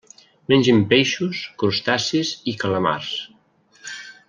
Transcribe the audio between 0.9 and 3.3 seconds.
peixos, crustacis i calamars.